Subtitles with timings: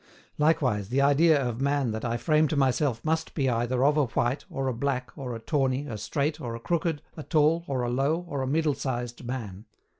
[0.39, 4.05] Likewise the idea of man that I frame to myself must be either of a
[4.05, 7.83] white, or a black, or a tawny, a straight, or a crooked, a tall, or
[7.83, 9.65] a low, or a middle sized man.